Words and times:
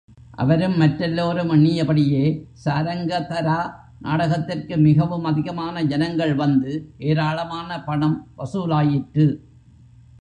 அவரும், 0.31 0.77
மற்றெல்லோரும் 0.77 1.51
எண்ணியபடியே, 1.51 2.23
சாரங்கதரா 2.65 3.59
நாடகத்திற்கு 3.99 4.77
மிகவும் 4.77 5.23
அதிகமாக 5.23 5.81
ஜனங்கள் 5.81 6.35
வந்து, 6.35 6.91
ஏராளமான 6.97 7.83
பணம் 7.83 8.27
வசூலாயிற்று. 8.37 9.27